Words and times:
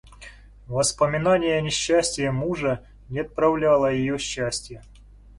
Воспоминание 0.65 1.61
несчастия 1.61 2.31
мужа 2.31 2.83
не 3.09 3.19
отравляло 3.19 3.91
ее 3.93 4.17
счастия. 4.17 4.81